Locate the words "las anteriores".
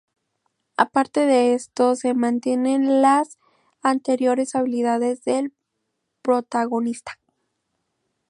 3.03-4.55